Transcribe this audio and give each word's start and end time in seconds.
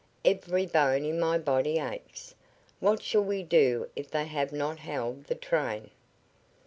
"Every 0.25 0.65
bone 0.65 1.05
in 1.05 1.19
my 1.19 1.37
body 1.37 1.77
aches. 1.77 2.33
What 2.79 3.03
shall 3.03 3.23
we 3.23 3.43
do 3.43 3.87
if 3.95 4.09
they 4.09 4.25
have 4.25 4.51
not 4.51 4.79
held 4.79 5.25
the 5.25 5.35
train?" 5.35 5.91